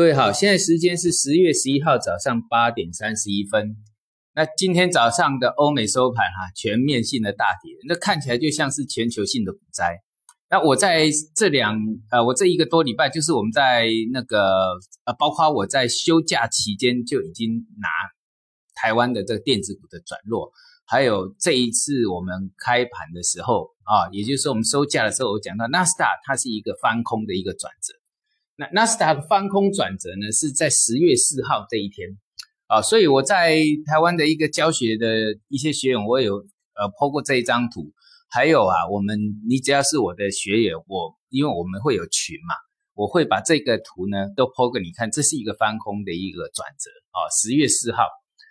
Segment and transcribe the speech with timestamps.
[0.00, 3.76] 各位好，现在时间是十月十一号早上八点三十一分。
[4.34, 9.98] 那今天早上的欧美收盘哈，全面性的大跌，那看起来就像是全球性的股灾。
[10.48, 11.76] 那我在这两
[12.10, 14.48] 呃，我这一个多礼拜，就是我们在那个
[15.04, 17.88] 呃，包括我在休假期间就已经拿
[18.76, 20.50] 台湾的这个电子股的转弱，
[20.86, 27.99] 还有这一次我们开盘的时候啊，也就是说我们收价的时候，我讲到纳斯达它是一个翻空的一个转折。
[28.60, 32.10] 那纳斯达克翻空转折呢，是在十月四号这一天
[32.66, 33.56] 啊，所以我在
[33.86, 36.34] 台湾的一个教学的一些学员，我有
[36.74, 37.90] 呃剖过这一张图，
[38.28, 39.18] 还有啊，我们
[39.48, 42.54] 你只要是我的学员，我因为我们会有群嘛，
[42.92, 48.02] 我会把这个图呢都剖给你看，这是一个翻空的一个转折啊，十月四号，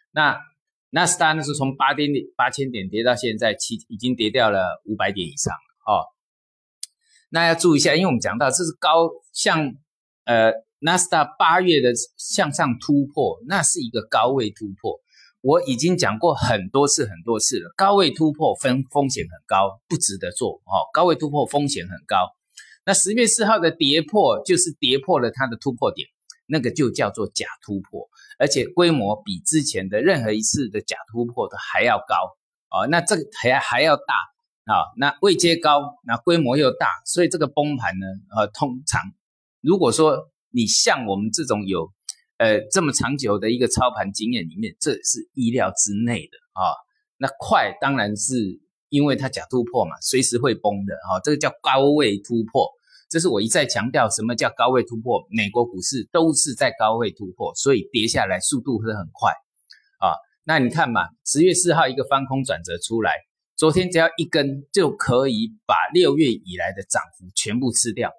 [0.10, 0.40] 那
[0.90, 6.02] 纳斯达呢是从八点八千点跌到现在七，已经跌掉了五百点以上了哦。
[7.30, 9.76] 那要注意一下，因为我们讲到这是高像。
[10.30, 15.00] 呃，纳斯达八月的向上突破，那是一个高位突破。
[15.42, 20.86] 我已经讲过很多次很多次了，高位突破风风险很高，不值得做哦。
[20.94, 22.30] 高位突破风险很高。
[22.86, 26.08] 那十月四号的跌破，就是跌破了它的突破点，
[26.46, 32.14] 那个就叫做假突破，而且规模比之前的任何一次的假突破都还要高
[32.70, 32.86] 哦。
[32.86, 34.14] 那这个还还要大
[34.66, 34.94] 啊。
[34.96, 38.06] 那位阶高，那规模又大，所以这个崩盘呢，
[38.38, 39.02] 呃，通常。
[39.62, 41.92] 如果说你像我们这种有，
[42.38, 46.72] 呃，这么长久的一个操盘经验里面，这是意料之内的啊。
[47.18, 51.20] 那快当然是因为它假突破嘛，随时会崩的啊。
[51.24, 52.70] 这个叫高位突破，
[53.10, 55.28] 这是我一再强调，什么叫高位突破？
[55.30, 59.32] 美国股市都是在高位突破，所以跌下来速度会很快
[60.00, 60.16] 啊。
[60.46, 63.12] 那你看嘛，十月四号一个翻空转折出来，
[63.58, 68.10] 昨天只要一根就可以把六月以来的涨幅全部吃掉。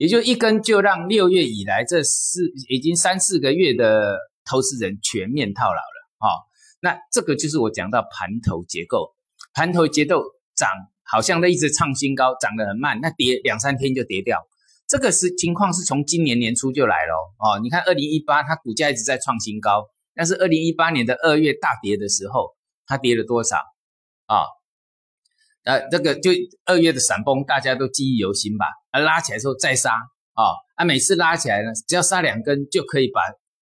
[0.00, 6.40] 也就一根就让六月以来这四已经三四个月的投资人全面套牢了啊！
[6.80, 9.14] 那这个就是我讲到盘头结构，
[9.52, 10.22] 盘头结构
[10.56, 10.70] 涨
[11.04, 14.38] 好像都一直创新高，涨得很慢，那跌两三天就跌掉。
[14.88, 17.60] 这个是情况是从今年年初就来了哦。
[17.60, 23.58] 你看二零一八它股价一直在创新高，但是二零一八年的二月大跌的时候，它跌了多少
[24.24, 24.46] 啊？
[25.64, 26.30] 呃，这个就
[26.64, 28.64] 二月的闪崩，大家都记忆犹新吧？
[28.90, 30.42] 啊，拉起来之后再杀啊，
[30.76, 33.20] 啊，每次拉起来呢，只要杀两根就可以把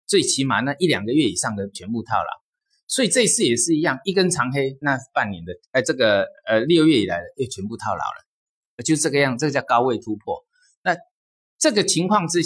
[0.05, 2.41] 最起码那一两个月以上的全部套牢。
[2.87, 10.43] 所以这次也是一样，一根长黑，那半年的，哎，这个呃六月以来的又全部套牢了，就这个样，这个叫高位突破。
[10.83, 10.95] 那
[11.57, 12.39] 这个情况之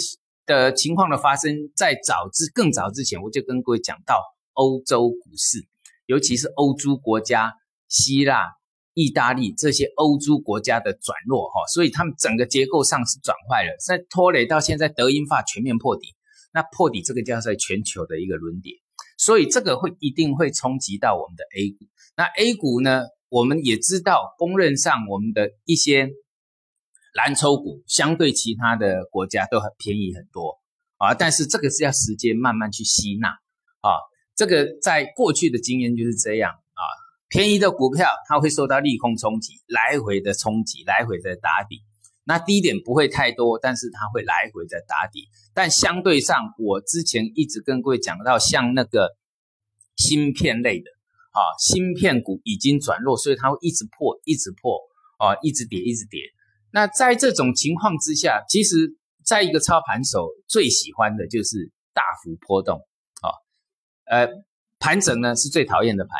[0.46, 4.22] 的情况的发生，在早之更早之前，我就跟各位讲到
[4.54, 5.66] 欧洲股市，
[6.06, 7.54] 尤其是欧洲国家，
[7.88, 8.54] 希腊。
[8.94, 16.14] 意大利这些欧洲国家的转弱哈，所以他们整个结构上是转坏了，在拖累到现在德英法全面破底，
[16.52, 18.72] 那破底这个叫在全球的一个轮跌，
[19.18, 21.86] 所以这个会一定会冲击到我们的 A 股。
[22.16, 26.08] 那 A 股呢，我们也知道，公认上我们的一些
[27.14, 30.60] 蓝筹股相对其他的国家都很便宜很多
[30.98, 33.28] 啊，但是这个是要时间慢慢去吸纳
[33.80, 33.98] 啊，
[34.36, 36.52] 这个在过去的经验就是这样。
[37.34, 41.82] 便宜的股票，它会受到利空冲击，来回的冲击，来回的打底。
[42.22, 45.28] 那低点不会太多，但是它会来回的打底。
[45.52, 49.16] 但相对上，我之前一直跟各位讲到，像那个
[49.96, 50.88] 芯片类的，
[51.32, 54.78] 啊，芯片股已经转弱，所以它会一直破，一直破，
[55.18, 56.20] 啊，一直跌，一直跌。
[56.70, 58.76] 那在这种情况之下，其实
[59.24, 62.78] 在一个操盘手最喜欢的就是大幅波动，
[63.22, 63.34] 啊，
[64.04, 64.28] 呃，
[64.78, 66.12] 盘整呢是最讨厌的盘。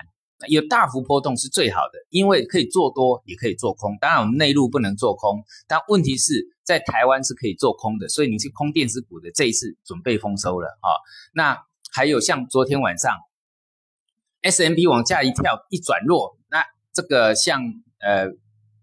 [0.49, 3.97] 有大幅波动是最好的，因为可以做多也可以做空。
[4.00, 8.09] 当然，我们内陆不能做空，但问题是在台湾是可以做空的。
[8.09, 10.88] 所以你是空电子股的，这一次准备丰收了啊。
[11.34, 11.62] 那
[11.93, 13.12] 还有像昨天晚上
[14.43, 17.62] S M B 往下一跳一转弱，那这个像
[18.00, 18.28] 呃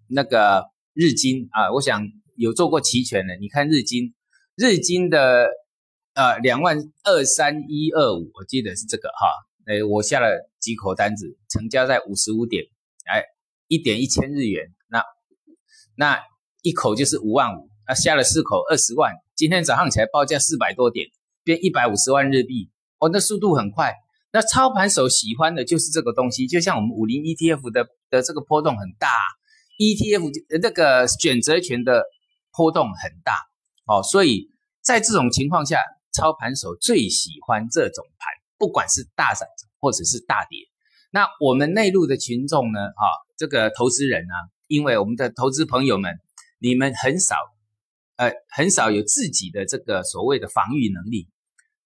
[0.07, 4.13] 那个日经啊，我想有做过期权的，你看日经，
[4.55, 5.47] 日经的
[6.13, 9.27] 呃两万二三一二五，我记得是这个哈。
[9.71, 12.65] 哎，我下了几口单子，成交在五十五点，
[13.05, 13.23] 哎，
[13.69, 15.01] 一点一千日元，那
[15.95, 16.19] 那
[16.61, 21.07] 一口就是五万五，那下了四口二十万，今天早上起来报价四百多点，
[21.45, 22.69] 变一百五十万日币，
[22.99, 23.93] 哦，那速度很快。
[24.33, 29.07] 那操盘手喜欢的就是这个东西，就像我们五零 ETF 的的这个波动很大
[29.79, 32.03] ，ETF 那个选择权的
[32.51, 33.37] 波动很大，
[33.87, 34.51] 哦，所以
[34.81, 35.79] 在这种情况下，
[36.11, 38.40] 操盘手最喜欢这种盘。
[38.61, 39.47] 不管是大涨
[39.79, 40.59] 或者是大跌，
[41.09, 42.79] 那我们内陆的群众呢？
[42.89, 44.35] 哈，这个投资人呢？
[44.67, 46.19] 因为我们的投资朋友们，
[46.59, 47.35] 你们很少，
[48.17, 51.27] 呃很少有自己的这个所谓的防御能力。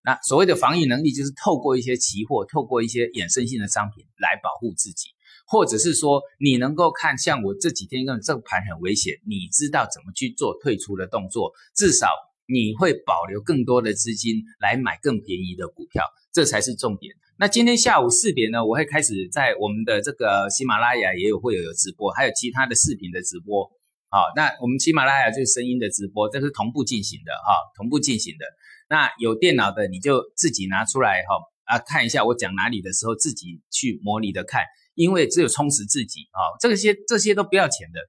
[0.03, 5.11] 那所谓的防御能力，就是透过一些期货，透过一些衍生性的商品来保护自己，
[5.47, 12.09] 或者是说你能够看，像我这几天用这个盘很危险，你知道怎么去做退出的动作，至少
[12.45, 16.03] 你会保留更多的资金来买更便宜的股票，
[16.35, 17.15] 这才是重点。
[17.39, 23.71] 那今天下午四点呢，我会开始在我们的这个喜马拉雅也有会有有直播，还有其他的视频的直播。
[24.09, 28.45] 好，那我们喜马拉雅就是声音的直播，这是同步进行的哈，同步进行的。
[28.89, 38.01] 那有电脑的你就自己拿出来哈啊看一下我讲哪里的时候，自己去模拟的看，因为只有充实自己啊，这些这些都不要钱的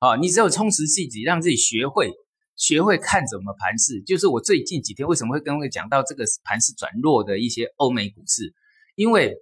[0.00, 2.10] 啊，你只有充实自己，让自己学会
[2.58, 4.02] 学会看怎么盘势。
[4.02, 8.52] 就是我最近几天为什么会跟各位讲到这个盘势转弱的一些欧美股市。
[8.94, 9.36] 因为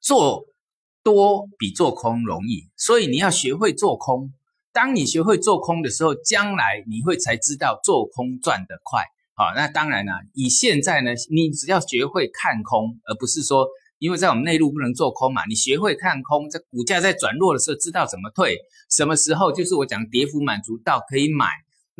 [0.00, 0.44] 做
[1.04, 4.32] 多比做空容易，所以你要学会做空。
[4.72, 9.04] 当你学会做空的时候，将来你会才知道做空赚得快。
[9.34, 13.68] 好，那当然了，以现在呢，你只要学会看空，而不是说，
[13.98, 15.44] 因为在我们内陆不能做空嘛。
[15.46, 18.58] 你学会看空，在股价在转弱的时候，知道怎么退，
[18.90, 21.46] 什么时候就是我讲跌幅满足到可以买。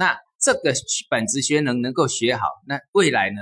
[0.01, 0.73] 那这个
[1.11, 3.41] 本职学能能够学好，那未来呢，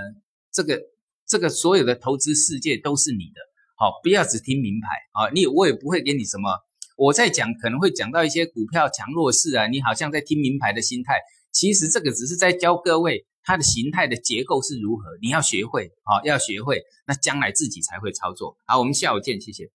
[0.52, 0.82] 这个。
[1.30, 3.40] 这个所有的投资世界都是你的，
[3.76, 5.28] 好，不要只听名牌啊！
[5.34, 6.48] 你我也不会给你什么，
[6.96, 11.20] 我在讲可能会讲到一些股票强弱势啊，你好像在听名牌的心态，
[11.52, 18.56] 其实这个只是在教各位它的形态的结构是如何，你要学会，好，要学会，那将来自己才会操作。
[18.64, 19.68] 好，我们下午见，谢谢。